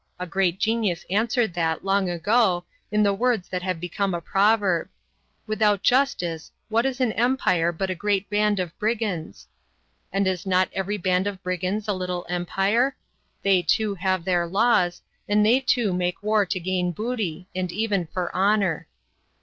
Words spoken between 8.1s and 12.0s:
band of brigands?' And is not every band of brigands a